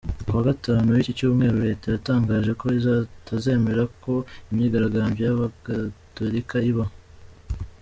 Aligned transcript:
Kuwa 0.25 0.45
Gatanu 0.47 0.87
w’iki 0.95 1.17
cyumweru 1.17 1.57
Leta 1.67 1.85
yatangaje 1.89 2.51
ko 2.61 2.65
itazemera 2.79 3.83
ko 4.03 4.13
imyigaragambyo 4.49 5.21
y’abagatolika 5.23 6.55
iba. 6.71 6.85